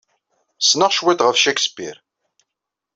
[0.59, 1.99] Ssneɣ cwiṭ ɣef Shakespeare.